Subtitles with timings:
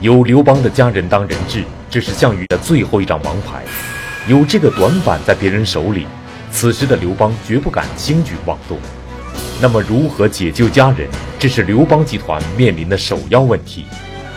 [0.00, 3.64] 有刘邦的家人当人质，这是项羽的最后一张王牌。
[4.28, 6.06] 有这个短板在别人手里，
[6.50, 8.76] 此时的刘邦绝不敢轻举妄动。
[9.58, 13.86] 那么，如何解救家人，这是刘邦集团面临的首要问题。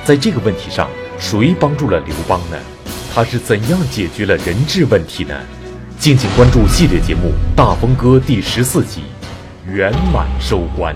[0.06, 0.88] 在这个问题上，
[1.18, 2.57] 谁帮助了刘邦呢？
[3.14, 5.36] 他是怎样解决了人质问题呢？
[6.00, 9.04] 敬请关注系列节目《大风歌》第十四集，
[9.68, 10.96] 圆满收官。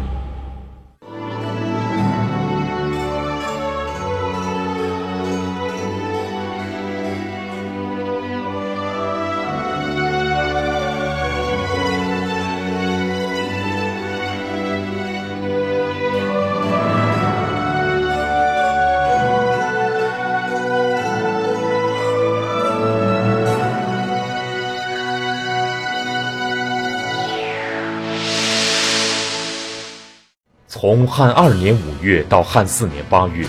[30.96, 33.48] 从汉二年五月到汉四年八月，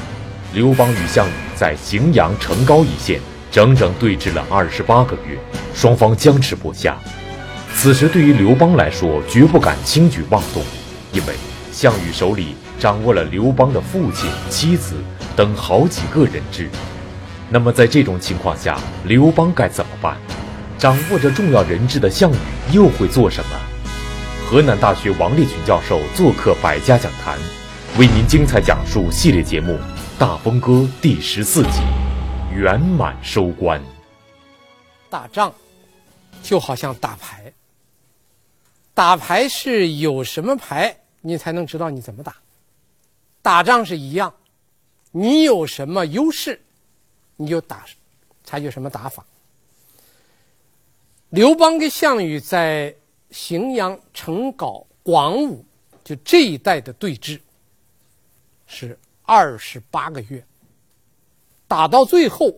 [0.54, 3.20] 刘邦与项羽在荥阳成高一线
[3.50, 5.38] 整整对峙了二十八个月，
[5.74, 6.96] 双方僵持不下。
[7.74, 10.62] 此时对于刘邦来说，绝不敢轻举妄动，
[11.12, 11.34] 因为
[11.70, 14.94] 项羽手里掌握了刘邦的父亲、妻子
[15.36, 16.70] 等好几个人质。
[17.50, 20.16] 那么在这种情况下，刘邦该怎么办？
[20.78, 22.36] 掌握着重要人质的项羽
[22.72, 23.73] 又会做什么？
[24.46, 27.38] 河南大学王立群教授做客百家讲坛，
[27.98, 29.72] 为您精彩讲述系列节目
[30.18, 31.80] 《大风歌》第十四集，
[32.54, 33.82] 圆满收官。
[35.08, 35.52] 打仗
[36.42, 37.52] 就好像打牌，
[38.92, 42.36] 打牌是有什么牌，你才能知道你怎么打。
[43.40, 44.32] 打仗是一样，
[45.10, 46.60] 你有什么优势，
[47.36, 47.84] 你就打，
[48.44, 49.24] 采取什么打法。
[51.30, 52.94] 刘邦跟项羽在。
[53.34, 55.64] 荥阳、成皋、广武，
[56.04, 57.40] 就这一带的对峙，
[58.64, 60.46] 是二十八个月，
[61.66, 62.54] 打到最后，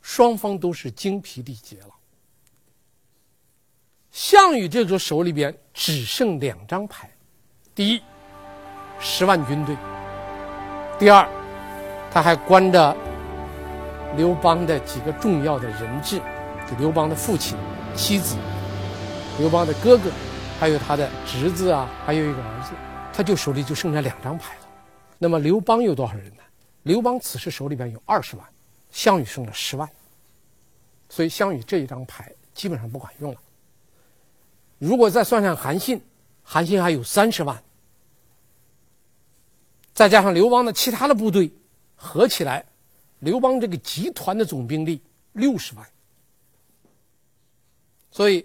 [0.00, 1.88] 双方都是精疲力竭了。
[4.12, 7.10] 项羽这个手里边只剩两张牌：
[7.74, 8.00] 第一，
[9.00, 9.74] 十万军队；
[10.96, 11.28] 第二，
[12.08, 12.96] 他还关着
[14.16, 16.20] 刘邦的几个重要的人质，
[16.70, 17.58] 就刘邦的父亲、
[17.96, 18.36] 妻子。
[19.38, 20.10] 刘邦的哥哥，
[20.58, 22.72] 还有他的侄子啊，还有一个儿子，
[23.12, 24.66] 他就手里就剩下两张牌了。
[25.16, 26.42] 那么刘邦有多少人呢？
[26.82, 28.44] 刘邦此时手里边有二十万，
[28.90, 29.88] 项羽剩了十万，
[31.08, 33.40] 所以项羽这一张牌基本上不管用了。
[34.78, 36.00] 如果再算上韩信，
[36.42, 37.62] 韩信还有三十万，
[39.94, 41.48] 再加上刘邦的其他的部队，
[41.94, 42.64] 合起来，
[43.20, 45.00] 刘邦这个集团的总兵力
[45.32, 45.86] 六十万，
[48.10, 48.44] 所以。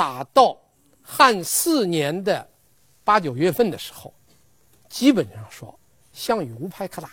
[0.00, 0.56] 打到
[1.02, 2.48] 汉四年的
[3.04, 4.14] 八九月份的时候，
[4.88, 5.78] 基本上说
[6.10, 7.10] 项羽无牌可打，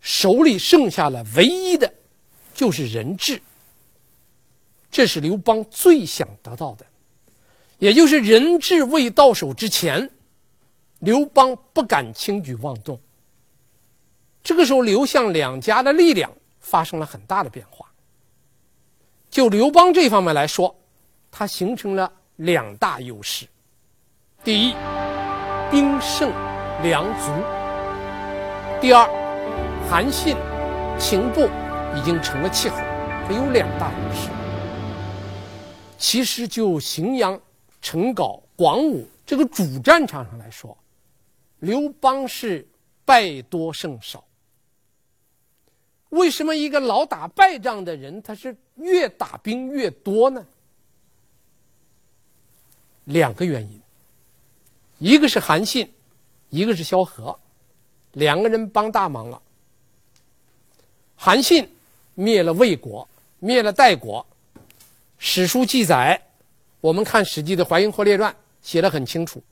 [0.00, 1.94] 手里剩下了唯一的，
[2.52, 3.40] 就是人质。
[4.90, 6.84] 这是刘邦最想得到的，
[7.78, 10.10] 也就是人质未到手之前，
[10.98, 13.00] 刘邦不敢轻举妄动。
[14.42, 17.88] 这个时候，刘项两家的力量发生了很大的变化。
[19.30, 20.74] 就刘邦这方面来说。
[21.30, 23.46] 它形成了两大优势：
[24.42, 24.74] 第一，
[25.70, 26.30] 兵胜
[26.82, 27.32] 粮足；
[28.80, 29.06] 第二，
[29.88, 30.36] 韩信
[30.98, 31.42] 情报
[31.96, 32.76] 已经成了气候，
[33.26, 34.30] 它有两大优势。
[35.96, 37.38] 其实就荥阳、
[37.82, 40.76] 成皋、广武这个主战场上来说，
[41.58, 42.66] 刘邦是
[43.04, 44.24] 败多胜少。
[46.10, 50.46] 为什么一个老打败仗的人，他是越打兵越多呢？
[53.08, 53.80] 两个原因，
[54.98, 55.90] 一个是韩信，
[56.50, 57.38] 一个是萧何，
[58.12, 59.40] 两个人帮大忙了。
[61.16, 61.66] 韩信
[62.14, 63.08] 灭了魏国，
[63.38, 64.26] 灭了代国，
[65.16, 66.20] 史书记载，
[66.82, 68.30] 我们看《史记》的《淮阴侯列传》
[68.60, 69.42] 写的很清楚。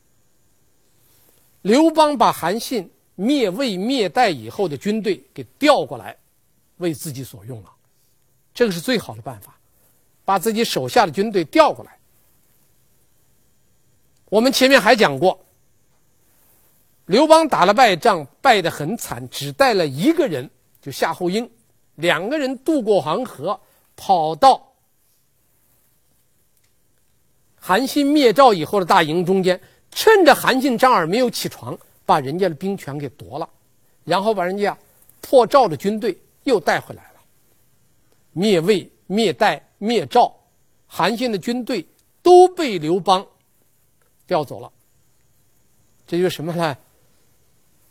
[1.62, 6.14] 刘邦把韩信灭魏灭代以后的军队给调过来，
[6.76, 7.72] 为自己所用了，
[8.52, 9.58] 这个是最好的办法，
[10.26, 11.96] 把自己手下的军队调过来。
[14.28, 15.46] 我们前面还讲过，
[17.06, 20.50] 刘邦打了败仗，败得很惨，只带了一个人，
[20.82, 21.48] 就夏侯婴，
[21.94, 23.60] 两个人渡过黄河，
[23.94, 24.72] 跑到
[27.54, 29.60] 韩信灭赵以后的大营中间，
[29.92, 33.48] 趁着韩信、张耳没有起床，把人家的兵权给夺了，
[34.02, 34.76] 然后把人家
[35.20, 37.20] 破赵的军队又带回来了，
[38.32, 40.34] 灭魏、灭代、灭赵，
[40.88, 41.86] 韩信的军队
[42.22, 43.24] 都被刘邦。
[44.26, 44.70] 调走了，
[46.06, 46.76] 这就是什么呢？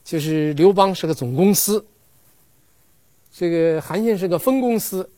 [0.03, 1.83] 就是刘邦是个总公司，
[3.31, 5.09] 这个韩信是个分公司，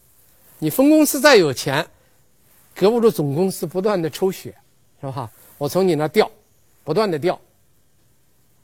[0.60, 1.86] 你分公司再有钱，
[2.74, 4.56] 隔不住总公司不断的抽血，
[5.02, 5.30] 是吧？
[5.58, 6.31] 我从你那调，
[6.84, 7.38] 不断的调，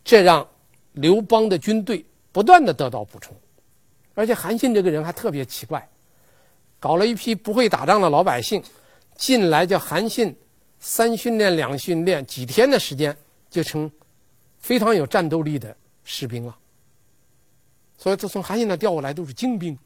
[0.04, 0.48] 这让
[0.94, 3.36] 刘邦的军队不断的得到补充，
[4.14, 5.90] 而且韩信这个人还特别奇怪，
[6.80, 8.64] 搞了一批不会打仗的老百姓
[9.18, 10.34] 进来，叫韩信
[10.86, 13.18] 三训练两训练，几天的时间
[13.50, 13.90] 就成
[14.60, 16.54] 非常有战斗力的士兵了。
[17.98, 19.80] 所以，这从韩信那调过来都是精兵。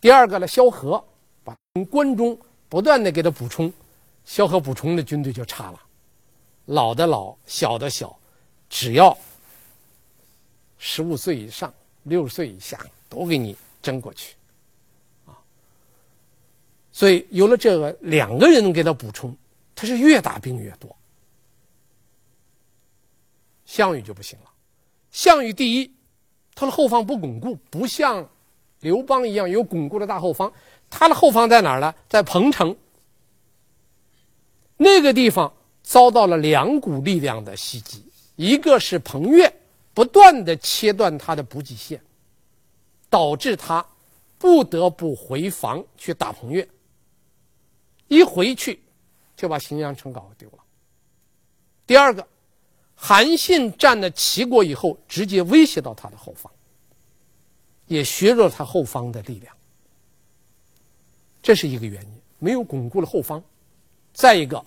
[0.00, 1.02] 第二个呢，萧何
[1.44, 2.36] 把从关中
[2.68, 3.72] 不断的给他补充，
[4.24, 5.80] 萧何补充的军队就差了，
[6.64, 8.18] 老的老，小的小，
[8.68, 9.16] 只要
[10.78, 11.72] 十五岁以上、
[12.02, 14.34] 六十岁以下都给你征过去，
[15.26, 15.38] 啊。
[16.90, 19.34] 所以有了这个两个人给他补充，
[19.74, 20.94] 他是越打兵越多。
[23.64, 24.50] 项羽就不行了，
[25.10, 25.90] 项羽第一。
[26.54, 28.30] 他的后方不巩固，不像
[28.78, 30.52] 刘邦一样有巩固的大后方。
[30.88, 31.92] 他的后方在哪儿呢？
[32.08, 32.76] 在彭城。
[34.76, 38.04] 那个地方遭到了两股力量的袭击，
[38.36, 39.52] 一个是彭越
[39.92, 42.00] 不断的切断他的补给线，
[43.10, 43.84] 导致他
[44.38, 46.68] 不得不回防去打彭越。
[48.06, 48.80] 一回去
[49.36, 50.58] 就把荥阳城搞丢了。
[51.86, 52.26] 第二个。
[52.96, 56.50] 韩信占了齐国以后，直接威胁到他的后方，
[57.86, 59.54] 也削弱他后方的力量。
[61.42, 63.42] 这是一个原因，没有巩固了后方。
[64.12, 64.64] 再一个，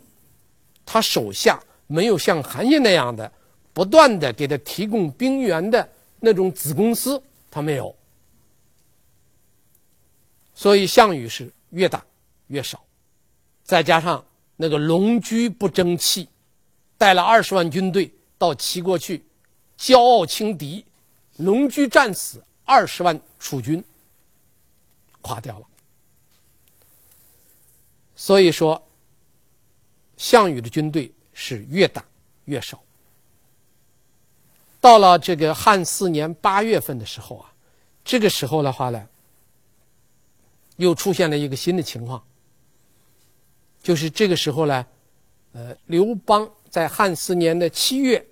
[0.86, 3.32] 他手下没有像韩信那样的
[3.72, 5.90] 不断的给他提供兵源的
[6.20, 7.96] 那种子公司，他没有。
[10.54, 12.06] 所以项羽是越打
[12.48, 12.84] 越少，
[13.64, 14.24] 再加上
[14.58, 16.28] 那个龙驹不争气，
[16.98, 18.14] 带了二十万军队。
[18.40, 19.26] 到齐国去，
[19.80, 20.86] 骄傲轻敌，
[21.38, 23.84] 龙驹战死，二十万楚军
[25.22, 25.66] 垮掉了。
[28.16, 28.80] 所以说，
[30.18, 32.06] 项羽的军队是越打
[32.46, 32.80] 越少。
[34.80, 37.52] 到了这个汉四年八月份的时候啊，
[38.06, 39.08] 这个时候的话呢，
[40.76, 42.24] 又出现了一个新的情况，
[43.82, 44.86] 就是这个时候呢，
[45.54, 46.50] 呃，刘邦。
[46.70, 48.24] 在汉四年的七月，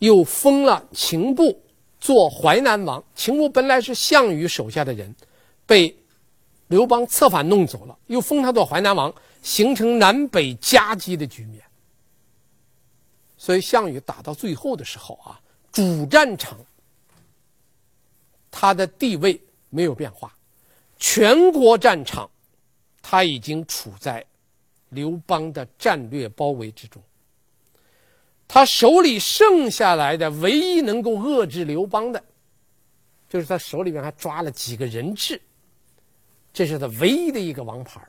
[0.00, 1.62] 又封了秦布
[2.00, 3.02] 做淮南王。
[3.14, 5.14] 秦布本来是项羽手下的人，
[5.64, 5.96] 被
[6.66, 11.62] 刘邦策反弄走了，又封他做淮南王，形成南北夹击的局面。
[13.38, 15.40] 所以项羽打到最后的时候啊，
[15.72, 16.58] 主战场
[18.50, 20.36] 他的地位没有变化，
[20.98, 22.28] 全国战场
[23.00, 24.22] 他已经处在
[24.90, 27.02] 刘邦的战略包围之中。
[28.46, 32.24] 他手里剩下来的唯一能够遏制刘邦的，
[33.28, 35.40] 就是他手里边还抓了几个人质，
[36.52, 38.00] 这是他唯一的一个王牌。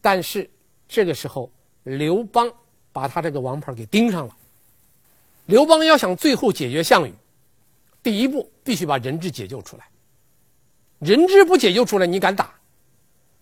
[0.00, 0.48] 但是
[0.88, 1.52] 这个时候，
[1.82, 2.50] 刘邦
[2.92, 4.36] 把他这个王牌给盯上了。
[5.46, 7.12] 刘邦要想最后解决项羽，
[8.02, 9.86] 第一步必须把人质解救出来。
[10.98, 12.54] 人质不解救出来，你敢打？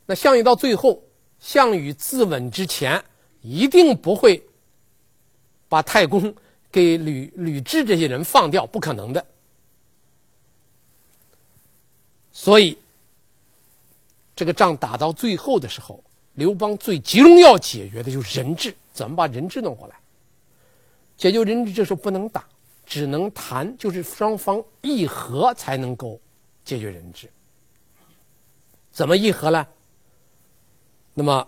[0.06, 1.00] 那项羽到最后，
[1.40, 3.02] 项羽自刎之前
[3.42, 4.40] 一定不会。
[5.68, 6.34] 把太公
[6.72, 9.24] 给吕吕雉这些人放掉，不可能的。
[12.32, 12.76] 所以，
[14.34, 16.02] 这个仗打到最后的时候，
[16.34, 19.94] 刘邦最急中要解决的就是人质，怎么把人质弄过来？
[21.16, 22.44] 解救人质这时候不能打，
[22.84, 26.20] 只能谈，就是双方议和才能够
[26.64, 27.30] 解决人质。
[28.90, 29.64] 怎么议和呢？
[31.20, 31.46] 那么，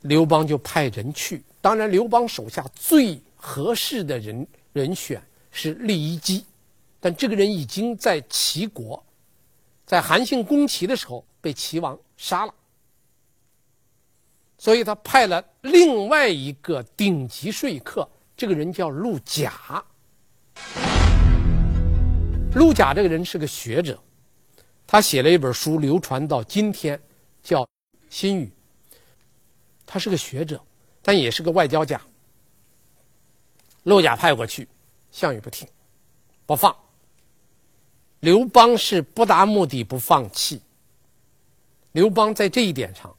[0.00, 1.42] 刘邦就派人去。
[1.60, 6.46] 当然，刘邦手下最合适的人人选是利益姬，
[6.98, 9.04] 但这个人已经在齐国，
[9.84, 12.54] 在韩信攻齐的时候被齐王杀了，
[14.56, 19.84] 所以他派了另外一个顶级说客，这个人叫陆贾。
[22.54, 24.02] 陆贾这个人是个学者，
[24.86, 26.98] 他写了一本书流传到今天，
[27.42, 27.62] 叫
[28.08, 28.46] 《新语》。
[29.92, 30.58] 他是个学者，
[31.02, 32.00] 但也是个外交家。
[33.82, 34.66] 陆贾派过去，
[35.10, 35.68] 项羽不听，
[36.46, 36.74] 不放。
[38.20, 40.62] 刘邦是不达目的不放弃。
[41.90, 43.14] 刘邦在这一点上，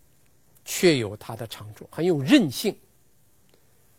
[0.66, 2.76] 确有他的长处，很有韧性。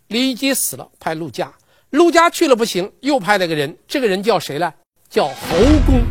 [0.09, 1.55] 利益姬死了，派陆贾，
[1.91, 4.75] 陆贾去了不行，又派了个人，这个人叫谁呢？
[5.09, 6.03] 叫侯公。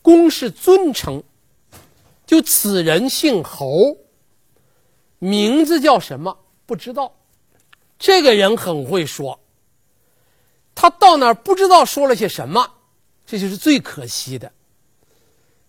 [0.00, 1.22] 公是尊称，
[2.24, 3.94] 就此人姓侯，
[5.18, 6.38] 名字叫什么？
[6.66, 7.14] 不知道。
[7.98, 9.38] 这个人很会说，
[10.74, 12.68] 他到那儿不知道说了些什么，
[13.24, 14.50] 这就是最可惜的。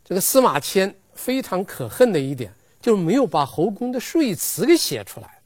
[0.03, 5.41] 这个司马迁非常可恨的一点，就是没有把侯公的说辞给写出来，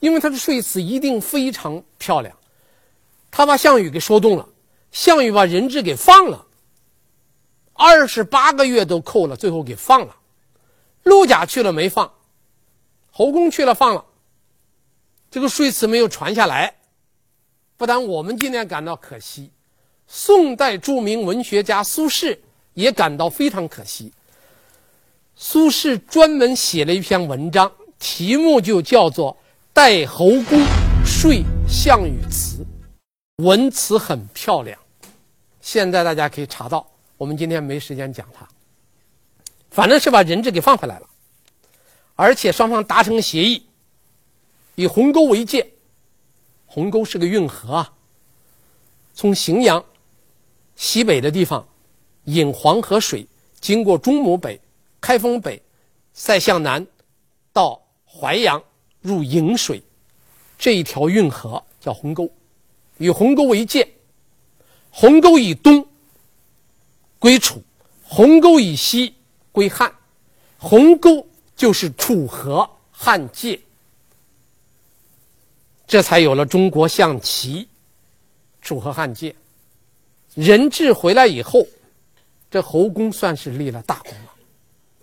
[0.00, 2.36] 因为他的说辞一定非常漂亮。
[3.30, 4.48] 他把项羽给说动了，
[4.90, 6.46] 项羽把人质给放了，
[7.74, 10.16] 二十八个月都扣了，最后给放了。
[11.04, 12.12] 陆贾去了没放，
[13.12, 14.04] 侯公去了放了。
[15.30, 16.74] 这个说辞没有传下来，
[17.76, 19.50] 不但我们今天感到可惜，
[20.06, 22.38] 宋代著名文学家苏轼
[22.74, 24.12] 也感到非常可惜。
[25.34, 29.34] 苏轼专门写了一篇文章，题目就叫做
[29.72, 30.60] 《代侯公
[31.04, 31.32] 说
[31.68, 32.64] 项羽词》，
[33.44, 34.78] 文辞很漂亮。
[35.60, 38.46] 现在大家可以查到，我们今天没时间讲它。
[39.70, 41.08] 反正是把人质给放回来了，
[42.22, 43.66] 而且双方达成协议。
[44.76, 45.72] 以鸿沟为界，
[46.66, 47.92] 鸿沟是个运河啊，
[49.12, 49.84] 从荥阳
[50.76, 51.66] 西北的地方
[52.26, 53.26] 引黄河水，
[53.58, 54.60] 经过中牟北、
[55.00, 55.60] 开封北，
[56.12, 56.86] 再向南
[57.52, 58.62] 到淮阳
[59.00, 59.82] 入颍水，
[60.56, 62.30] 这一条运河叫鸿沟，
[62.98, 63.96] 以鸿沟为界，
[64.90, 65.84] 鸿沟以东
[67.18, 67.60] 归楚，
[68.04, 69.12] 鸿沟以西
[69.50, 69.92] 归汉，
[70.56, 71.26] 鸿沟
[71.62, 73.56] 就是楚河汉界。
[75.86, 77.68] 这才有了中国象棋，
[78.60, 79.32] 楚河汉界。
[80.34, 81.64] 人质回来以后，
[82.50, 84.32] 这侯公算是立了大功了。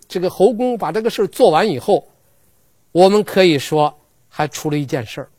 [0.06, 2.06] 这个侯公把这个事做完以后，
[2.92, 3.98] 我们可以说
[4.28, 5.30] 还出了一件事儿。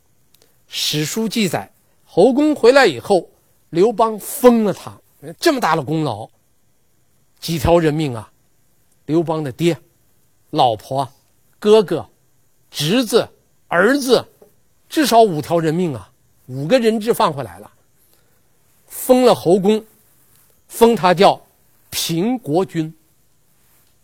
[0.65, 1.71] 史书记载，
[2.03, 3.29] 侯公回来以后，
[3.69, 4.99] 刘邦封了他，
[5.39, 6.27] 这么大的功劳，
[7.39, 8.31] 几条人命啊！
[9.05, 9.77] 刘邦的爹、
[10.51, 11.11] 老婆、
[11.59, 12.07] 哥哥、
[12.69, 13.27] 侄子、
[13.67, 14.25] 儿子。
[14.87, 16.11] 至少五条人命啊，
[16.47, 17.71] 五个人质放回来了，
[18.87, 19.85] 封了侯公，
[20.67, 21.41] 封他叫
[21.89, 22.93] 平国君。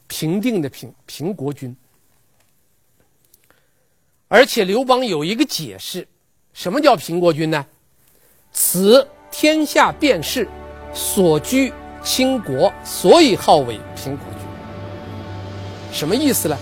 [0.07, 1.75] 平定的平，平国君。
[4.29, 6.07] 而且刘邦有一个解释，
[6.53, 7.65] 什么叫平国君呢？
[8.53, 10.47] 此天下便是，
[10.93, 14.36] 所居倾国，所以号为平国君。
[15.91, 16.57] 什么意思呢？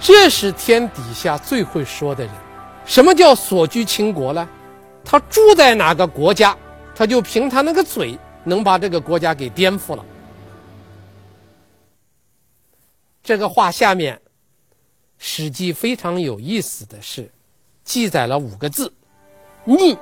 [0.00, 2.32] 这是天底下最会说的人。
[2.84, 4.48] 什么叫所居倾国呢？
[5.04, 6.56] 他住在哪个国家，
[6.94, 10.04] 他就凭他那个嘴能把这个国家给颠覆了。
[13.22, 14.16] 这个话下面，
[15.18, 17.30] 《史记》非常有意思的是，
[17.82, 18.92] 记载了五个字：
[19.64, 19.96] 逆，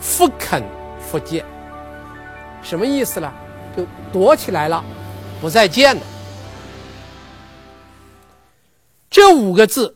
[0.00, 0.62] 复肯
[0.98, 1.44] 复见。
[2.62, 3.30] 什么意思呢？
[3.76, 4.82] 就躲起来了，
[5.40, 6.02] 不再见了。
[9.12, 9.94] 这五个字。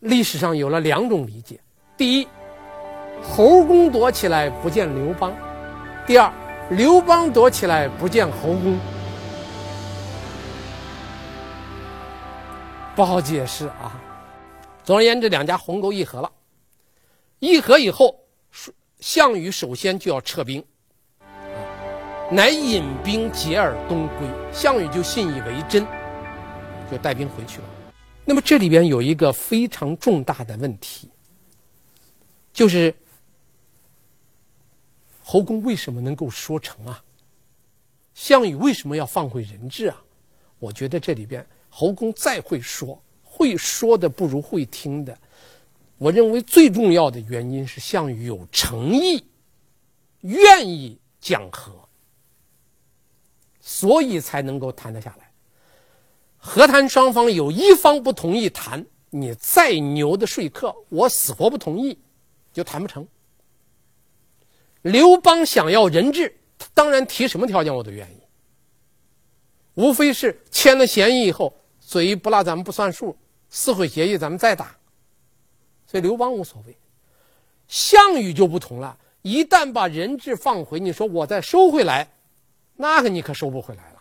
[0.00, 1.60] 历史上有了两种理解：
[1.96, 2.28] 第一，
[3.22, 5.32] 侯公躲起来不见刘邦；
[6.06, 6.32] 第二，
[6.70, 8.78] 刘邦躲起来不见侯公。
[12.96, 14.00] 不好解释啊。
[14.82, 16.30] 总而言之，两家鸿沟议和了。
[17.38, 18.20] 议和以后，
[18.98, 20.64] 项羽首先就要撤兵，
[22.30, 24.26] 乃引兵解而东归。
[24.52, 25.86] 项羽就信以为真，
[26.90, 27.64] 就带兵回去了。
[28.28, 31.08] 那么这里边有一个非常重大的问题，
[32.52, 32.94] 就是
[35.22, 37.02] 侯公为什么能够说成啊？
[38.12, 40.04] 项羽为什么要放回人质啊？
[40.58, 45.18] 我觉得这里边侯公再会说，会说的不如会听的。
[45.96, 49.24] 我认为最重要的原因是项羽有诚意，
[50.20, 51.88] 愿意讲和，
[53.58, 55.27] 所以才能够谈得下来。
[56.48, 61.98] 和谈双方有一方不同意谈，你再牛的说客，我死活不同意，
[62.54, 63.06] 就谈不成。
[64.80, 68.20] 刘邦想要人质，他当然提什么条件我都愿意，
[69.74, 73.14] 无非是签了协议以后，嘴不拉咱们不算数，
[73.50, 74.74] 撕毁协议咱们再打。
[75.86, 76.74] 所以刘邦无所谓，
[77.66, 82.10] 项羽就不同了，一旦把人质放回，你说我再收回来，
[82.74, 83.97] 那个你可收不回来了。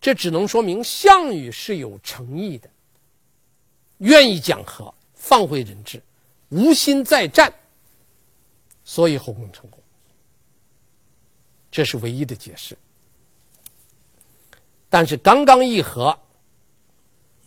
[0.00, 2.70] 这只能说明项羽是有诚意的，
[3.98, 6.02] 愿意讲和，放回人质，
[6.50, 7.52] 无心再战，
[8.84, 9.80] 所以后宫成功。
[11.70, 12.78] 这是唯一的解释。
[14.88, 16.18] 但是刚刚议和，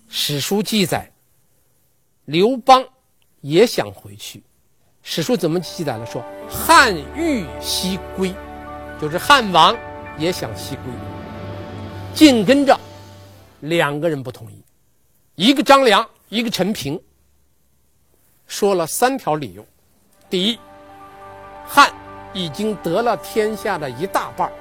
[0.10, 1.12] 史书记载，
[2.26, 2.86] 刘邦
[3.40, 4.44] 也想回去。
[5.02, 6.06] 史书怎么记载了？
[6.06, 8.32] 说汉欲西归，
[9.02, 9.76] 就是汉王
[10.20, 11.11] 也想西归。
[12.14, 12.80] 紧跟着，
[13.62, 14.64] 两个人不同意，
[15.36, 17.02] 一个张良，一个陈平，
[18.46, 19.66] 说了三条理由：
[20.30, 20.60] 第一，
[21.66, 21.92] 汉
[22.34, 24.52] 已经得了天下的一大半。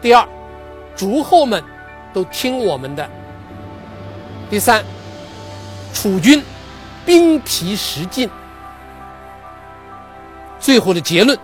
[0.00, 0.26] 第二，
[0.96, 1.62] 诸侯们
[2.12, 3.08] 都听我们的。
[4.50, 4.84] 第三，
[5.94, 6.42] 楚军
[7.06, 8.28] 兵疲食尽。
[10.58, 11.38] 最后的结论，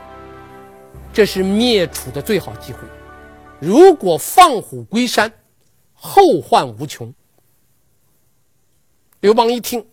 [1.13, 2.81] 这是灭楚的最好机会。
[3.61, 5.33] 如果放虎归山，
[5.93, 7.13] 后患无穷。
[9.21, 9.85] 刘邦一听，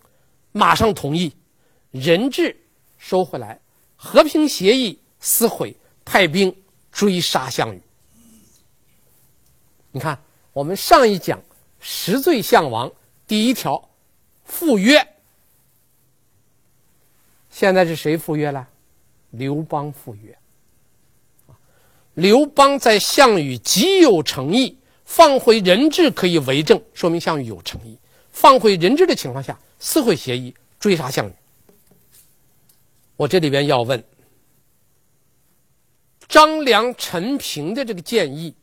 [0.52, 1.34] 马上同意，
[1.90, 2.56] 人质
[2.96, 3.60] 收回来，
[3.96, 6.54] 和平协议撕毁，派兵
[6.92, 7.82] 追杀项羽。
[9.90, 10.16] 你看，
[10.52, 11.42] 我们上一讲
[11.80, 12.92] 十罪项王
[13.26, 13.88] 第一条
[14.44, 15.14] 赴约，
[17.50, 18.68] 现在是谁赴约了？
[19.30, 20.38] 刘邦赴约。
[22.16, 27.98] 刘邦在项羽极有诚意，放回人质可以为证，说明项羽有诚意。
[28.30, 31.32] 放回人质的情况下，撕毁协议，追杀项羽。
[33.16, 34.02] 我这里边要问：
[36.26, 38.54] 张良、陈平的这个建议，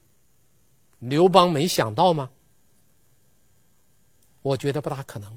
[0.98, 2.32] 刘邦没想到吗？
[4.42, 5.32] 我觉得不大可能。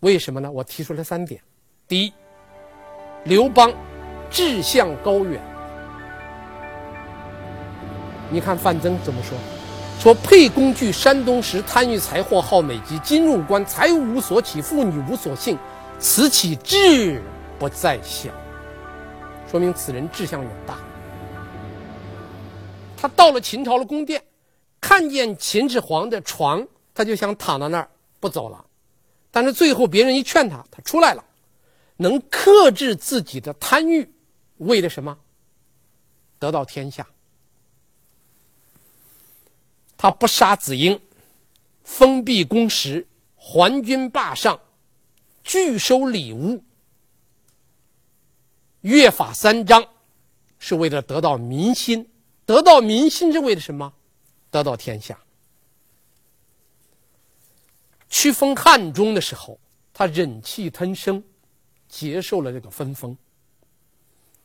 [0.00, 0.50] 为什么呢？
[0.50, 1.38] 我提出了三点：
[1.86, 2.12] 第一，
[3.24, 3.70] 刘邦
[4.30, 5.53] 志向高远。
[8.34, 9.38] 你看范增怎么说？
[10.00, 12.98] 说沛公据山东时，贪欲财货，好美姬。
[12.98, 15.56] 今入关，财物无所取，妇女无所幸，
[16.00, 17.22] 此起志
[17.60, 18.30] 不在小？
[19.48, 20.76] 说明此人志向远大。
[22.96, 24.20] 他到了秦朝的宫殿，
[24.80, 27.88] 看见秦始皇的床，他就想躺在那儿
[28.18, 28.64] 不走了。
[29.30, 31.24] 但是最后别人一劝他，他出来了，
[31.98, 34.12] 能克制自己的贪欲，
[34.56, 35.16] 为了什么？
[36.40, 37.06] 得到天下。
[39.96, 41.00] 他不杀子婴，
[41.82, 44.58] 封闭宫室，还军霸上，
[45.42, 46.62] 拒收礼物，
[48.82, 49.86] 约法三章，
[50.58, 52.10] 是为了得到民心。
[52.46, 53.92] 得到民心是为了什么？
[54.50, 55.18] 得到天下。
[58.10, 59.58] 去封汉中的时候，
[59.92, 61.24] 他忍气吞声，
[61.88, 63.16] 接受了这个分封。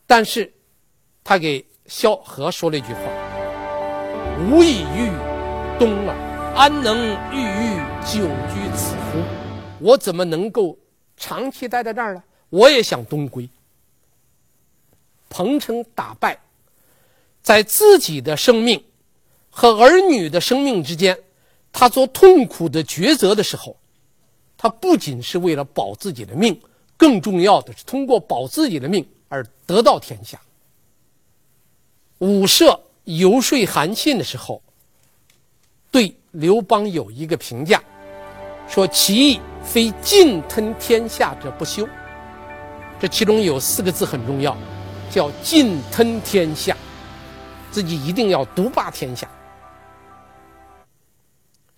[0.08, 0.52] 但是，
[1.24, 3.02] 他给萧何说了一句话
[4.50, 5.12] ：“吾已郁。”
[5.80, 6.14] 东啊，
[6.58, 6.98] 安能
[7.32, 9.24] 郁郁久居此乎？
[9.80, 10.78] 我怎么能够
[11.16, 12.22] 长期待在这儿呢？
[12.50, 13.50] 我也想东归。
[15.30, 16.38] 彭城打败，
[17.42, 18.84] 在自己的生命
[19.50, 21.18] 和儿女的生命之间，
[21.72, 23.78] 他做痛苦的抉择的时候，
[24.58, 26.62] 他不仅是为了保自己的命，
[26.98, 30.42] 更重要的是通过保自己的命而得到天下。
[32.18, 34.62] 伍奢游说韩信的时候。
[35.92, 37.82] 对刘邦有一个评价，
[38.68, 41.88] 说其意非尽吞天下者不休。
[43.00, 44.56] 这其中有四个字很重要，
[45.10, 46.78] 叫尽吞天下，
[47.72, 49.28] 自己一定要独霸天下。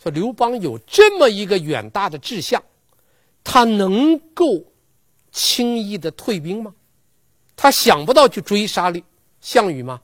[0.02, 2.62] 说刘邦有这么一个远大的志向，
[3.44, 4.64] 他能够
[5.32, 6.74] 轻易的退兵吗？
[7.56, 8.92] 他想不到去追杀
[9.40, 10.02] 项羽吗？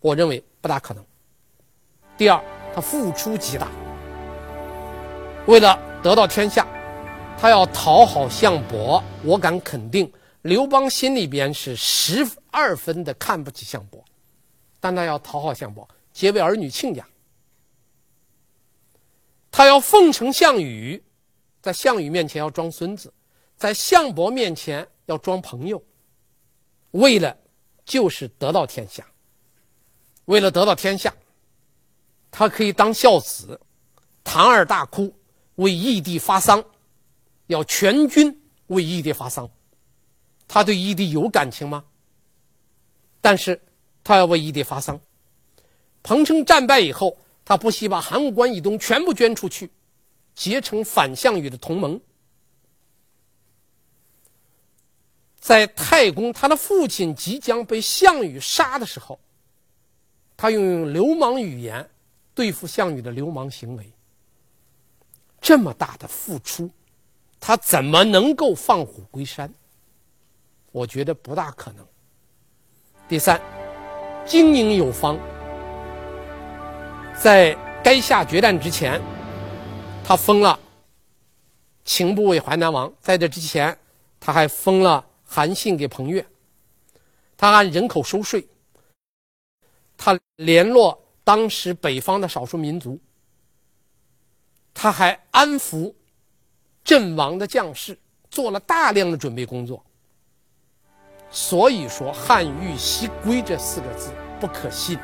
[0.00, 1.04] 我认为不大可能。
[2.16, 2.55] 第二。
[2.76, 3.70] 他付出极大，
[5.46, 6.68] 为了得到天下，
[7.38, 9.02] 他要讨好项伯。
[9.24, 10.12] 我敢肯定，
[10.42, 14.04] 刘邦心里边是十二分的看不起项伯，
[14.78, 17.02] 但他要讨好项伯，结为儿女亲家。
[19.50, 21.02] 他要奉承项羽，
[21.62, 23.10] 在项羽面前要装孙子，
[23.56, 25.82] 在项伯面前要装朋友，
[26.90, 27.34] 为了
[27.86, 29.02] 就是得到天下，
[30.26, 31.10] 为了得到天下。
[32.38, 33.58] 他可以当孝子，
[34.22, 35.10] 堂而大哭，
[35.54, 36.62] 为义帝发丧，
[37.46, 39.48] 要全军为义帝发丧。
[40.46, 41.82] 他对义帝有感情吗？
[43.22, 43.58] 但是，
[44.04, 45.00] 他要为义帝发丧。
[46.02, 49.70] 彭城战败以后，他不惜把函谷关以东全部捐出去，
[50.34, 51.98] 结成反项羽的同盟。
[55.40, 59.18] 在太公，他的父亲即将被项羽杀的时候，
[60.36, 61.88] 他用流氓语言。
[62.36, 63.90] 对付项羽的流氓行为，
[65.40, 66.70] 这么大的付出，
[67.40, 69.50] 他怎么能够放虎归山？
[70.70, 71.86] 我觉得不大可能。
[73.08, 73.40] 第三，
[74.26, 75.18] 经营有方，
[77.18, 79.00] 在垓下决战之前，
[80.04, 80.60] 他封了
[81.86, 83.74] 秦部为淮南王；在这之前，
[84.20, 86.22] 他还封了韩信给彭越。
[87.34, 88.46] 他按人口收税，
[89.96, 91.02] 他联络。
[91.26, 93.00] 当时北方的少数民族，
[94.72, 95.92] 他还安抚
[96.84, 97.98] 阵亡的将士，
[98.30, 99.84] 做了大量的准备工作。
[101.28, 104.96] 所以说汉欲西归这四个字不可信，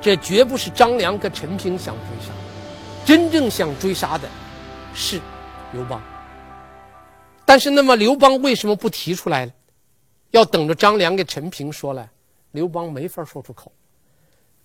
[0.00, 2.32] 这绝不是张良跟陈平想追杀，
[3.04, 4.26] 真正想追杀的
[4.94, 5.20] 是
[5.74, 6.02] 刘邦。
[7.44, 9.52] 但是那么刘邦为什么不提出来呢？
[10.30, 12.08] 要等着张良给陈平说来，
[12.52, 13.70] 刘邦没法说出口。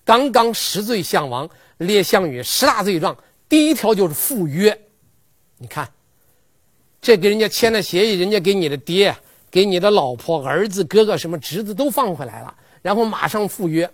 [0.08, 3.14] 刚刚十罪项王列项羽十大罪状，
[3.50, 4.80] 第一条就是赴约。
[5.58, 5.92] 你看，
[7.02, 9.14] 这跟人家签了协议，人家给你的爹、
[9.52, 13.92] 给你的老婆、儿子、哥哥什么侄子都放回来了，然后马上赴约，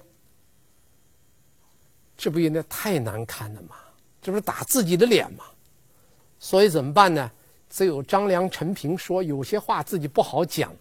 [2.16, 3.76] 这不应该太难看了吗？
[4.22, 5.44] 这不是打自己的脸吗？
[6.38, 7.32] 所以怎么办呢？
[7.72, 10.72] 只有张良、陈平说，有些话自己不好讲，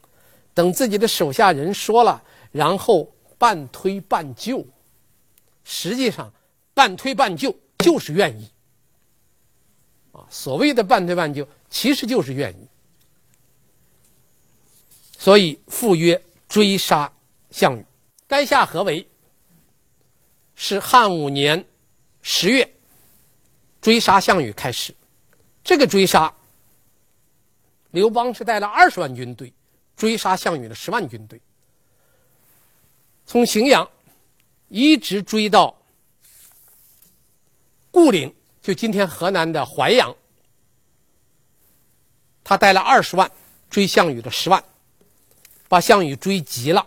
[0.52, 4.62] 等自己的手下人说了，然后半推半就。
[5.64, 6.32] 实际上，
[6.74, 8.50] 半推半就就是愿意。
[10.12, 12.68] 啊，所谓的半推半就，其实就是愿意。
[15.16, 17.10] 所以赴约追杀
[17.50, 17.86] 项羽，
[18.28, 19.06] 垓下合围，
[20.54, 21.64] 是汉五年
[22.20, 22.70] 十月
[23.80, 24.94] 追杀项羽开始。
[25.64, 26.34] 这个追杀，
[27.92, 29.52] 刘邦是带了二十万军队
[29.96, 31.40] 追杀项羽的十万军队，
[33.24, 33.88] 从荥阳。
[34.72, 35.76] 一直追到
[37.90, 40.16] 固陵，就今天河南的淮阳。
[42.42, 43.30] 他带了二十万
[43.68, 44.64] 追项羽的十万，
[45.68, 46.86] 把项羽追急了。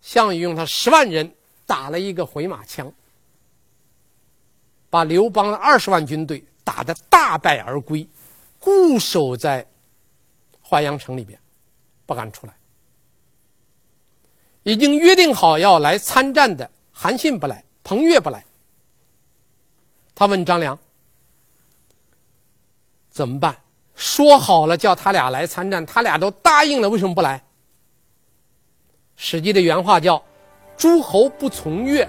[0.00, 1.32] 项羽用他十万人
[1.64, 2.92] 打了一个回马枪，
[4.90, 8.04] 把刘邦的二十万军队打得大败而归，
[8.58, 9.64] 固守在
[10.60, 11.38] 淮阳城里边，
[12.04, 12.54] 不敢出来。
[14.62, 18.44] 已经约定好要来参战的韩信不来，彭越不来。
[20.14, 20.78] 他问张良
[23.10, 23.56] ：“怎么办？
[23.94, 27.38] 说好了叫他俩来参战，他俩都答应了，为什么不来？”
[29.16, 30.22] 《史记》的原话叫
[30.76, 32.08] ：“诸侯不从越，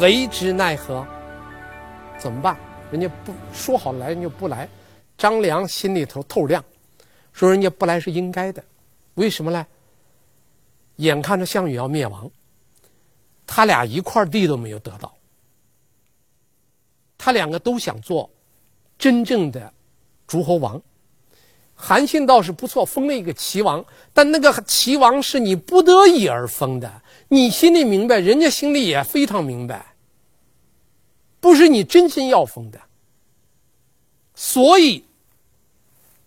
[0.00, 1.06] 为之奈何？”
[2.18, 2.56] 怎么办？
[2.90, 4.68] 人家不说好来，人家不来。
[5.16, 6.64] 张良心里头透亮，
[7.32, 8.62] 说人家不来是应该的，
[9.14, 9.66] 为什么呢？
[10.96, 12.30] 眼看着项羽要灭亡，
[13.46, 15.14] 他俩一块地都没有得到。
[17.18, 18.28] 他两个都想做
[18.98, 19.72] 真正的
[20.26, 20.80] 诸侯王。
[21.74, 29.94] 韩信倒是不错，封了一个齐王，但那个齐王是你不得已而封的，你心里明白，人家心里也非常明白，
[31.40, 32.80] 不是你真心要封的。
[34.34, 35.04] 所以，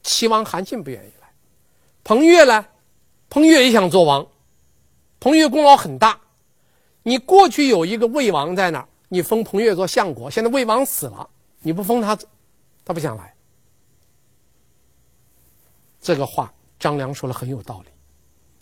[0.03, 1.29] 齐王韩信不愿意来。
[2.03, 2.65] 彭越呢？
[3.29, 4.27] 彭越也想做王。
[5.25, 6.21] 彭越功劳很大，
[7.01, 11.27] 你过去有一个魏王在那儿，你封彭越做相国，现在魏王死了，
[11.61, 12.15] 你不封他，
[12.85, 13.33] 他不想来。
[15.99, 17.91] 这个话张良说的很有道理，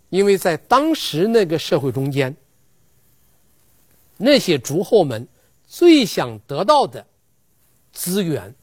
[0.08, 2.34] 因为在当时那个社会中间，
[4.15, 5.28] 那些诸侯们
[5.67, 7.06] 最想得到的
[7.91, 8.56] 资源，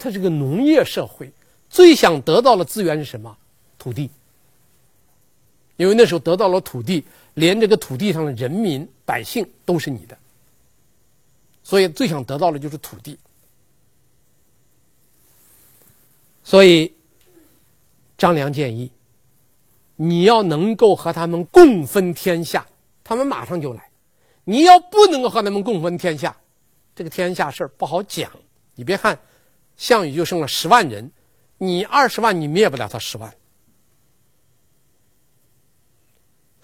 [0.00, 1.30] 它是个农业社会，
[1.70, 3.38] 最想得到的资源是什么？
[3.78, 4.10] 土地。
[5.76, 7.04] 因为那时候得到了土地。
[7.36, 10.16] 连这个土地上的人民百姓都是你的，
[11.62, 13.18] 所以最想得到的就是土地。
[16.42, 16.90] 所以
[18.16, 18.90] 张良建议，
[19.96, 22.66] 你要能够和他们共分天下，
[23.04, 23.82] 他们马上就来；
[24.44, 26.34] 你要不能够和他们共分天下，
[26.94, 28.30] 这个天下事儿不好讲。
[28.74, 29.18] 你别看
[29.76, 31.12] 项羽就剩了十万人，
[31.58, 33.30] 你二十万你灭不了他十万。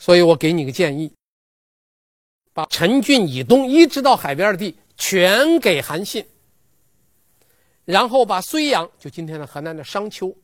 [0.03, 1.13] 所以我给你个建议，
[2.53, 6.27] 把陈郡以东一直到海边的地全给韩信，
[7.85, 10.37] 然后把睢阳，就今天的河南的商丘，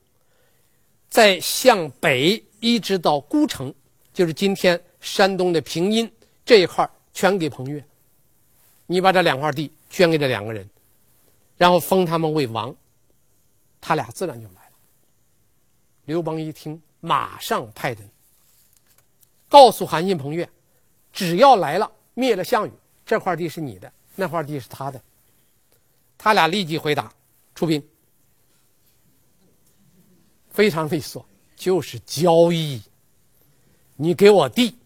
[1.10, 3.74] 再向北一直到孤城，
[4.14, 6.08] 就是今天山东的平阴
[6.44, 7.84] 这一块，全给彭越。
[8.86, 10.70] 你把这两块地捐给这两个人，
[11.56, 12.72] 然后封他们为王，
[13.80, 14.76] 他俩自然就来了。
[16.04, 18.08] 刘邦一听，马上派人。
[19.48, 20.48] 告诉韩信、彭越，
[21.12, 22.72] 只要来了，灭了项羽，
[23.06, 25.00] 这块地是你的，那块地是他的。
[26.18, 27.12] 他俩立即回答
[27.54, 27.82] ：“出兵。”
[30.50, 31.24] 非常利索，
[31.56, 32.82] 就是交易。
[33.96, 34.76] 你给我地，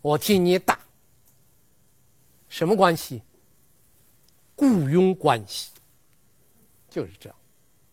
[0.00, 0.78] 我替你打。
[2.48, 3.22] 什么关系？
[4.56, 5.70] 雇佣关系。
[6.90, 7.38] 就是这样，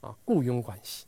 [0.01, 1.05] 啊，雇佣关系。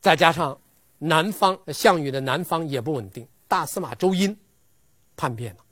[0.00, 0.58] 再加上。
[0.98, 4.36] 南方项羽的南方也不稳定，大司马周殷
[5.16, 5.64] 叛变了，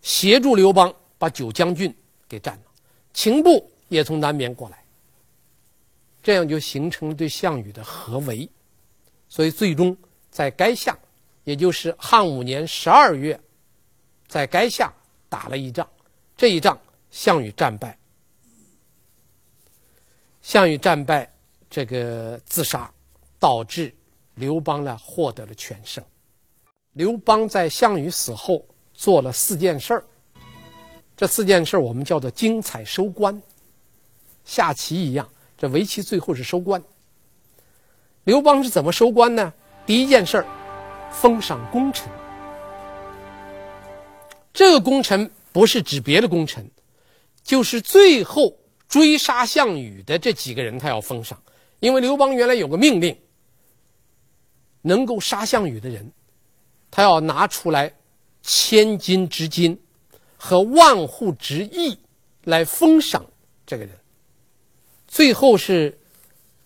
[0.00, 1.94] 协助刘邦把九江郡
[2.28, 2.64] 给占了，
[3.12, 4.84] 秦部也从南边过来，
[6.22, 8.48] 这样就形成了对项羽的合围，
[9.28, 9.96] 所以最终
[10.30, 10.96] 在垓下
[11.44, 13.40] 也就是汉五年十二月，
[14.26, 14.92] 在垓下
[15.28, 15.88] 打了一仗，
[16.36, 16.78] 这一仗
[17.10, 17.98] 项羽战败。
[20.42, 21.28] 项羽战败，
[21.68, 22.88] 这个自杀，
[23.40, 23.92] 导致
[24.36, 26.02] 刘邦呢获得了全胜。
[26.92, 30.04] 刘邦在项羽死后做了四件事儿，
[31.16, 33.42] 这四件事儿我们叫做精彩收官，
[34.44, 36.82] 下棋一样，这围棋最后是收官。
[38.24, 39.52] 刘邦是怎么收官呢？
[39.84, 40.46] 第一件事儿，
[41.10, 42.08] 封赏功臣。
[44.52, 46.70] 这个功臣不是指别的功臣，
[47.42, 48.56] 就是最后。
[48.88, 51.36] 追杀项羽的这几个人，他要封赏，
[51.80, 53.18] 因为刘邦原来有个命令，
[54.86, 56.12] 能够杀项羽的人，
[56.92, 57.92] 他要拿出来
[58.40, 59.76] 千金之金
[60.36, 61.98] 和万户之邑
[62.44, 63.26] 来封赏
[63.66, 63.98] 这个人。
[65.08, 65.98] 最后是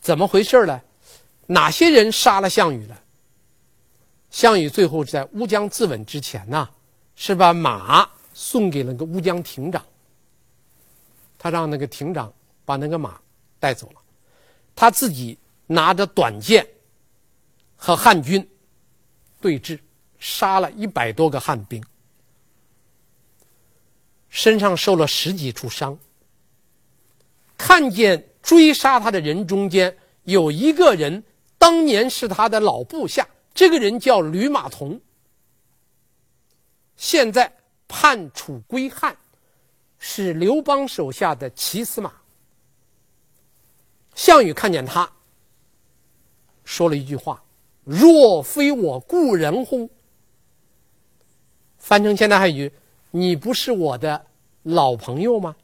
[0.02, 0.82] 怎么回事呢？
[1.46, 3.02] 哪些人杀了项羽了？
[4.30, 6.68] 项羽最后在乌江自刎之前呢，
[7.16, 9.82] 是把马送给了个乌江亭长。
[11.38, 12.30] 他让那个亭长
[12.66, 13.18] 把那个马
[13.58, 14.00] 带走了，
[14.76, 16.66] 他自己拿着短剑
[17.82, 18.46] 和汉军
[19.40, 19.80] 对峙，
[20.18, 21.82] 杀了一百多个汉兵，
[24.28, 25.98] 身上受了十几处伤。
[27.56, 31.24] 看见追杀他的人中间有一个人，
[31.56, 35.00] 当年是他的老部下，这个人叫吕马童，
[36.96, 37.50] 现在
[37.88, 39.16] 叛楚归汉。
[40.02, 42.10] 是刘邦手下的骑司马。
[44.14, 45.10] 项羽看见他，
[46.64, 47.42] 说了一句话
[47.90, 49.90] ：“若非我故人乎？”
[51.76, 52.72] 翻成现代汉语
[53.10, 54.26] ：“你不是我的
[54.62, 55.56] 老朋友吗？”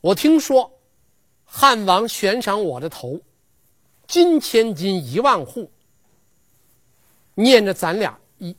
[0.00, 0.78] 我听说
[1.44, 3.20] 汉王悬赏我的头，
[4.06, 5.68] 金千金一万户，
[7.34, 8.54] 念着咱俩一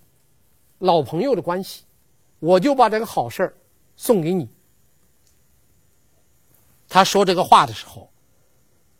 [0.79, 1.84] 老朋友的关系，
[2.39, 3.55] 我就把这个好事儿。
[3.95, 4.49] 送给你。
[6.88, 8.10] 他说这个话的时候，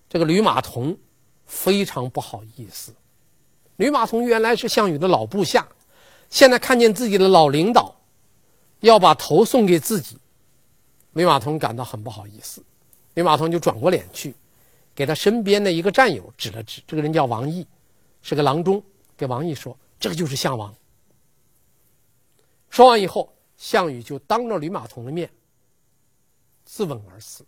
[0.10, 0.98] 这个吕马童
[1.46, 2.94] 非常不好意思。
[3.80, 5.66] 吕马童原来是项羽的老部下，
[6.30, 7.96] 现在看见自己的老领导
[8.82, 10.18] 要把头送给自己，
[11.14, 12.62] 吕马童感到很不好意思。
[13.14, 14.36] 吕马童就转过脸去，
[14.94, 17.66] 给他身边的一个战友指了指，这个人叫王毅，
[18.22, 18.84] 是个郎中，
[19.16, 20.76] 给王毅说：“这个就是项王。”
[22.70, 23.34] 说完以后。
[23.58, 25.30] 项羽就当着吕马童的面
[26.64, 27.46] 自刎而死，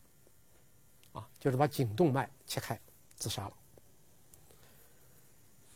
[1.13, 2.77] 啊，就是把颈动脉切开
[3.15, 3.53] 自杀了。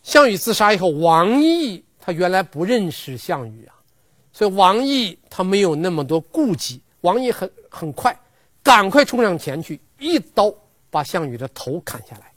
[0.05, 3.73] 项羽自杀以后，王毅他原来不认识项羽啊，
[4.31, 6.79] 所以王毅他没有那么多顾忌。
[7.01, 8.15] 王毅很很快，
[8.61, 10.53] 赶快冲上前去，一刀
[10.91, 12.31] 把项羽的头砍下来。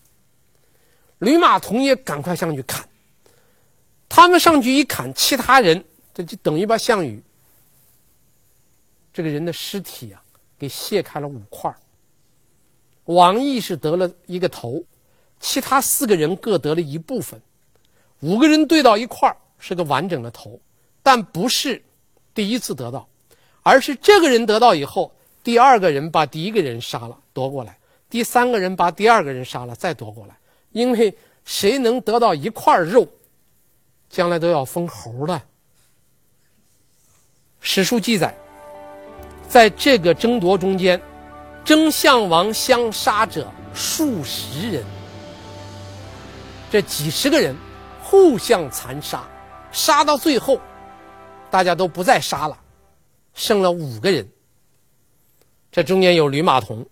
[1.19, 2.89] 吕马童也赶快上去砍，
[4.09, 7.23] 他们上去一砍，其他人这就等于把项羽。
[9.13, 10.23] 这个人的尸体啊，
[10.59, 11.71] 给卸开了五块。
[13.05, 14.83] 王毅是得了一个头，
[15.39, 17.39] 其他四个人各得了一部分，
[18.21, 20.61] 五个人对到一块儿是个完整的头，
[21.03, 21.83] 但不是
[22.35, 23.09] 第一次得到，
[23.63, 27.79] 而是这个人得到以后，第二个人把第一个人杀了夺过来，
[28.11, 30.37] 第三个人把第二个人杀了再夺过来，
[30.73, 33.07] 因为谁能得到一块肉，
[34.09, 35.41] 将来都要封侯的。
[37.61, 38.35] 史书记载。
[39.49, 41.01] 在这个争夺中间，
[41.65, 44.85] 争项王相杀者数十人，
[46.71, 47.57] 这几十个人
[48.11, 49.29] 互相残杀，
[49.71, 50.59] 杀到最后，
[51.51, 52.59] 大家都不再杀了，
[53.35, 54.27] 剩了五个人。
[55.71, 56.87] 这中间有吕马童，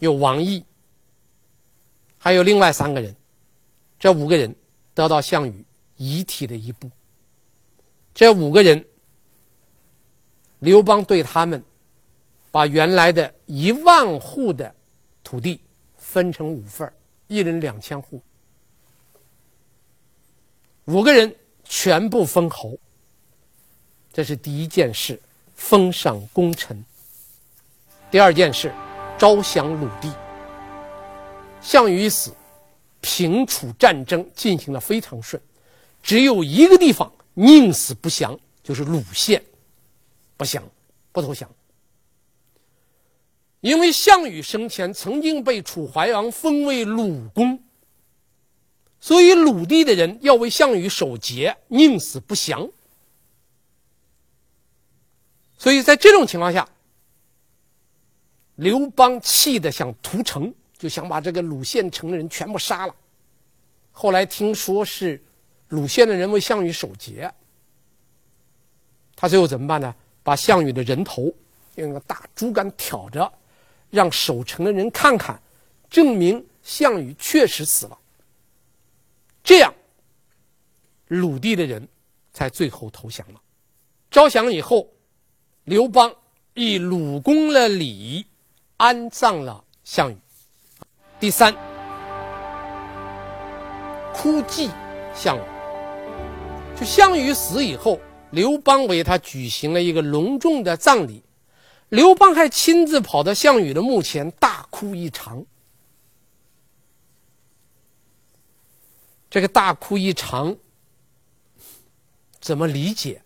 [0.00, 0.62] 有王毅，
[2.18, 3.16] 还有另外三个人，
[3.98, 4.54] 这五个人
[4.92, 5.64] 得到项羽
[5.96, 6.90] 遗体的一部。
[8.12, 8.84] 这五个人，
[10.58, 11.64] 刘邦对他们。
[12.52, 14.74] 把原来的一万户的
[15.22, 15.60] 土地
[15.96, 16.92] 分成五份，
[17.28, 18.20] 一人两千户，
[20.86, 22.78] 五个人全部封侯。
[24.12, 25.20] 这是第一件事，
[25.54, 26.84] 封赏功臣。
[28.10, 28.72] 第二件事，
[29.16, 30.12] 招降鲁地。
[31.60, 32.32] 项羽一死，
[33.00, 35.40] 平楚战争进行的非常顺，
[36.02, 39.42] 只有一个地方宁死不降，就是鲁县，
[40.36, 40.62] 不降，
[41.12, 41.48] 不投降。
[43.60, 47.62] 因为项羽生前曾经被楚怀王封为鲁公，
[49.00, 52.68] 所以鲁地的人要为项羽守节，宁死不降。
[55.56, 56.68] 所以在这种情况下，
[58.56, 62.94] 刘邦气得想屠城，就想把这个鲁县城的人全部杀了。
[63.90, 65.22] 后来听说是
[65.68, 67.32] 鲁县的人为项羽守节。
[69.16, 69.94] 他最后怎么办呢？
[70.22, 71.32] 把项羽的人头
[71.76, 73.30] 用个大竹竿挑着，
[73.88, 75.40] 让守城的人看看，
[75.88, 77.98] 证明项羽确实死了。
[79.42, 79.74] 这样，
[81.08, 81.88] 鲁地的人
[82.32, 83.40] 才最后投降了。
[84.10, 84.88] 招降以后，
[85.64, 86.14] 刘邦
[86.54, 88.26] 以鲁公的礼
[88.76, 90.16] 安葬了项羽。
[91.18, 91.54] 第三，
[94.12, 94.70] 哭祭
[95.14, 95.42] 项羽。
[96.78, 98.00] 就项羽死以后，
[98.30, 101.22] 刘邦为他举行了一个隆重的葬礼。
[101.88, 105.44] 刘邦还亲自跑到项羽的墓前大哭一场。
[109.30, 110.56] 这个大哭一场
[112.40, 113.22] 怎么理解？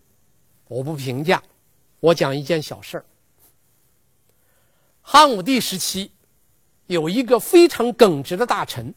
[0.67, 1.41] 我不评价，
[1.99, 3.05] 我讲一件小事儿。
[5.01, 6.11] 汉武帝时期，
[6.85, 8.93] 有一个非常耿直的大臣。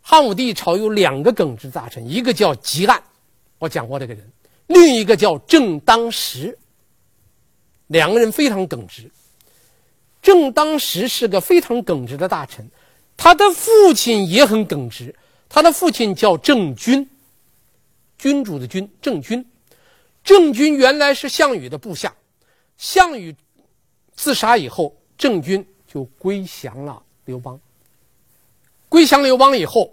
[0.00, 3.00] 汉武帝朝有两个耿直大臣，一个叫汲黯，
[3.58, 4.24] 我讲过这个人；
[4.66, 6.58] 另一个叫正当时。
[7.88, 9.10] 两个人非常耿直。
[10.20, 12.70] 正当时是个非常耿直的大臣，
[13.16, 15.14] 他的父亲也很耿直，
[15.48, 17.08] 他的父亲叫郑军，
[18.18, 19.44] 君主的君，郑军。
[20.24, 22.14] 郑军原来是项羽的部下，
[22.76, 23.34] 项羽
[24.14, 27.58] 自杀以后，郑军就归降了刘邦。
[28.90, 29.90] 归降刘邦以后，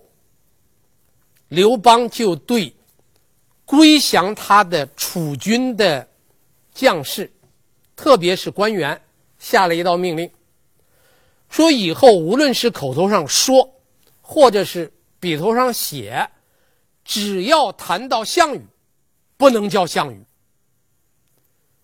[1.47, 2.73] 刘邦就对
[3.65, 6.05] 归降他的楚军的
[6.73, 7.31] 将士，
[7.95, 8.99] 特别是官员，
[9.39, 10.29] 下了一道命令，
[11.49, 13.73] 说以后无论是口头上说，
[14.21, 14.91] 或者是
[15.25, 16.29] 笔头上写，
[17.03, 18.61] 只要谈到项羽。
[19.37, 20.23] 不能叫项羽，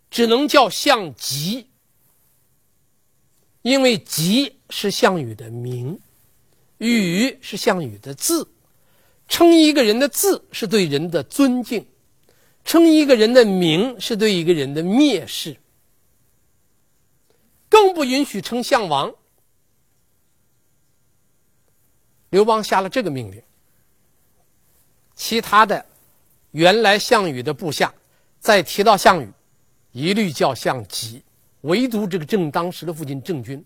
[0.10, 1.68] 只能叫项籍，
[3.62, 6.00] 因为籍是项羽的名，
[6.78, 8.48] 羽是项羽的字，
[9.28, 11.86] 称一个人的字是对人的尊敬，
[12.64, 15.58] 称一个人的名是对一个人的蔑视，
[17.68, 19.14] 更不允许称项王。
[22.32, 23.42] 刘邦下了这个命令，
[25.16, 25.86] 其他的。
[26.52, 27.94] 原来项羽的部下，
[28.42, 29.32] 再提到项羽，
[29.94, 31.24] 一律叫项籍，
[31.62, 33.64] 唯独这个正当时的父亲郑军，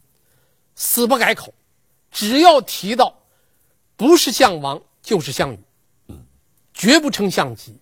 [0.75, 1.51] 死不改口，
[2.11, 3.17] 只要提到
[3.95, 5.59] 不是项王就是项羽，
[6.75, 7.75] 绝不称项籍，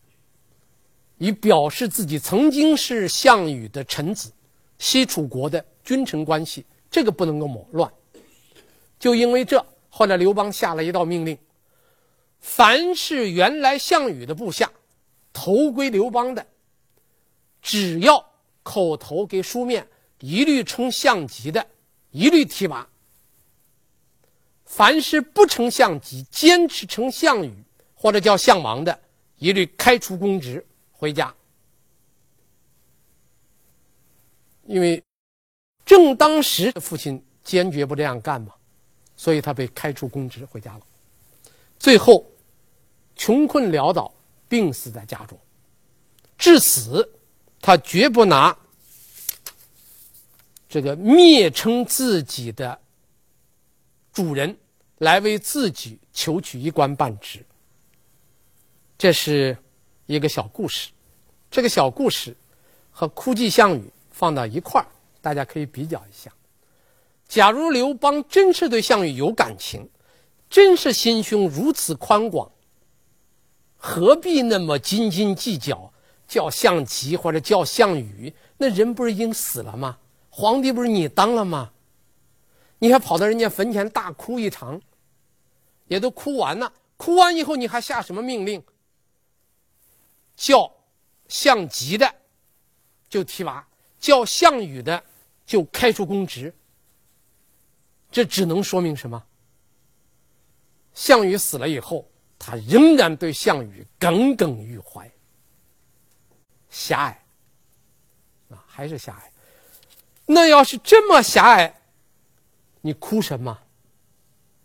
[1.18, 4.32] 以表示自己曾经是项羽的臣子，
[4.80, 7.92] 西楚国的君臣关系，这个不能够抹乱。
[8.98, 11.38] 就因为这，后来刘邦下了一道命令，
[12.40, 14.72] 凡是原来项羽的部下。
[15.32, 16.44] 投归刘邦的，
[17.62, 18.24] 只要
[18.64, 19.88] 口头给书面，
[20.20, 21.68] 一律称项籍的，
[22.10, 22.88] 一律提拔；
[24.66, 27.54] 凡是不称项籍，坚持称项羽
[27.94, 29.00] 或者叫项王的，
[29.38, 31.32] 一律开除公职，回家。
[34.66, 35.04] 因为
[35.86, 38.54] 正当时的父亲坚决不这样干嘛，
[39.24, 40.82] 所以他被开除公职，回家了。
[41.80, 42.26] 最后，
[43.16, 44.14] 穷困潦倒。
[44.50, 45.40] 病死在家中，
[46.38, 47.10] 至死，
[47.60, 48.56] 他绝不拿
[50.70, 52.80] 这个蔑称自己的
[54.12, 54.56] 主人
[55.00, 57.44] 来为自己求取一官半职。
[58.96, 59.58] 这是
[60.06, 60.92] 一个小故事，
[61.50, 62.38] 这个小故事
[62.92, 64.86] 和哭祭项羽放到一块儿，
[65.20, 66.32] 大家可以比较一下。
[67.34, 69.90] 假如刘邦真是对项羽有感情，
[70.52, 72.52] 真是心胸如此宽广。
[73.76, 75.92] 何必那么斤斤计较？
[76.28, 79.98] 叫项籍或者叫项羽，那人不是已经死了吗？
[80.30, 81.72] 皇帝不是你当了吗？
[82.78, 84.80] 你还跑到人家坟前大哭一场，
[85.88, 86.72] 也都哭完了。
[86.98, 88.64] 哭完以后，你还下什么命令？
[90.36, 90.72] 叫
[91.28, 92.14] 项籍的
[93.10, 93.68] 就提拔，
[94.00, 95.04] 叫项羽的
[95.48, 96.54] 就开除公职。
[98.14, 99.22] 这只能说明什么？
[100.94, 102.08] 项羽死了以后。
[102.46, 105.10] 他仍然对项羽耿耿于怀，
[106.70, 107.24] 狭隘
[108.50, 109.32] 啊，还是狭隘。
[110.26, 111.74] 那要是这么狭隘，
[112.82, 113.58] 你哭什么？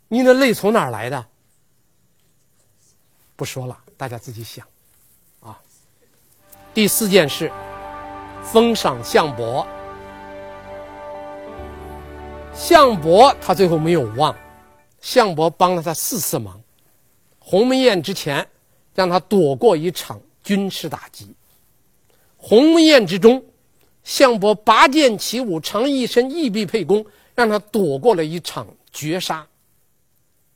[0.09, 1.25] 你的泪从哪儿来的？
[3.37, 4.67] 不说了，大家自己想
[5.39, 5.63] 啊。
[6.75, 7.49] 第四件事，
[8.43, 9.65] 封赏项伯。
[12.59, 14.35] 项伯他最后没有忘，
[15.01, 16.61] 项伯帮了他四次忙。
[17.39, 18.47] 鸿门宴之前，
[18.95, 21.27] 让他躲过一场军事打击；
[22.37, 23.43] 鸿门宴之中，
[24.03, 29.47] 项伯拔剑起舞，常一身义必沛公，让他躲过了一场绝杀。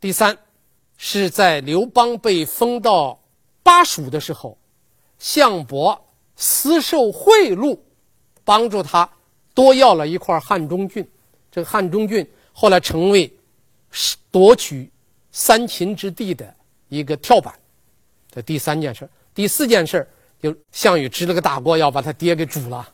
[0.00, 0.36] 第三，
[0.96, 3.20] 是在刘邦被封到
[3.62, 4.59] 巴蜀的时候，
[5.20, 7.78] 项伯私受贿赂，
[8.42, 9.09] 帮助他
[9.55, 11.09] 多要了一块汉中郡。
[11.53, 13.32] 这个汉中郡后来成为
[14.30, 14.90] 夺取
[15.30, 16.53] 三秦之地的
[16.88, 17.55] 一个跳板。
[18.30, 20.09] 这第三件事，第四件事
[20.40, 22.88] 就项羽支了个大锅，要把他爹给煮了。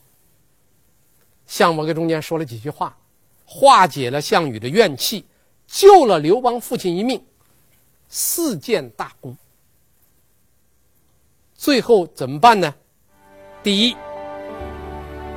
[1.47, 2.95] 项伯跟中间说了几句话，
[3.47, 5.25] 化解了项羽的怨气，
[5.69, 7.25] 救了刘邦父亲一命，
[8.09, 9.37] 四件大功。
[11.55, 12.75] 最后怎么办呢？
[13.63, 13.97] 第一，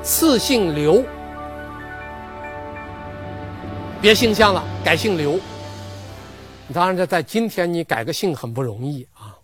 [0.04, 1.04] 赐姓刘，
[4.02, 5.40] 别姓项了，改姓刘。
[6.74, 9.38] 当然，这在今天你改个姓很不容易啊。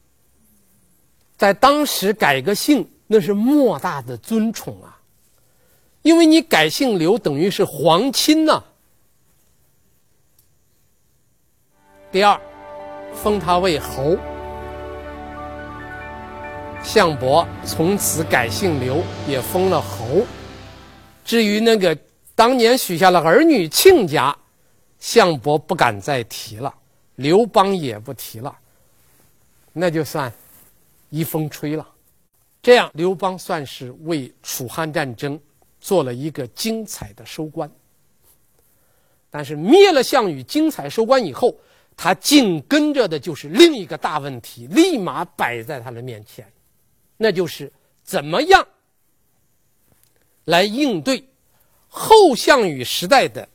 [1.38, 4.98] 在当时改个姓，那是莫大的尊宠啊，
[6.02, 8.64] 因为你改姓刘，等于是皇亲呐。
[12.12, 12.40] 第二，
[13.14, 14.18] 封他为侯。
[16.82, 20.26] 项伯从此改姓刘，也封了侯。
[21.24, 21.96] 至于那个
[22.34, 24.36] 当年许下了儿女亲家，
[25.00, 26.74] 项伯不敢再提了，
[27.16, 28.58] 刘邦也不提了，
[29.74, 30.32] 那就算
[31.10, 31.88] 一风吹了。
[32.62, 35.40] 这样，刘邦算是为楚汉战争
[35.80, 37.72] 做了一个精彩的收官。
[39.30, 41.56] 但是灭了项羽，精彩收官以后，
[41.96, 46.46] 他紧跟着的就是另一个大问题，立马摆在他的面前。
[47.18, 47.72] 那就是
[48.04, 48.68] 怎么样
[50.46, 51.24] 来应对
[51.88, 53.48] 后项羽时代的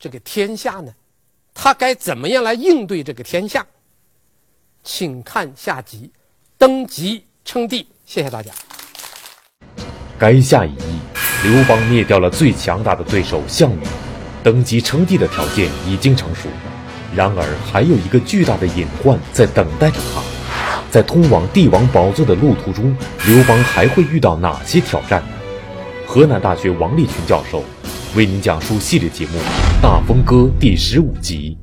[0.00, 0.90] 这个天下呢？
[1.52, 3.66] 他该怎么样来应对这个天下？
[4.82, 6.10] 请看下集，
[6.56, 7.86] 登基称帝。
[8.06, 8.50] 谢谢大家。
[10.18, 10.98] 垓下一役，
[11.44, 13.82] 刘邦灭掉了最强大的对手项羽，
[14.42, 16.48] 登基称帝的条件已经成熟。
[17.14, 20.22] 然而，还有一个巨大的隐患在等待着他。
[20.90, 22.96] 在通往帝王宝座的路途中，
[23.26, 25.36] 刘邦还会遇到哪些挑战呢？
[26.06, 27.62] 河南大学王立群教授
[28.16, 29.38] 为您讲述系列节目
[29.80, 31.56] 《大风歌》第十五集：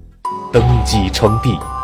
[0.54, 1.77] 登基称帝。